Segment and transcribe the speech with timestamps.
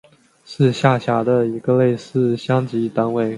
[0.45, 3.29] 是下辖的一个类似乡级单位。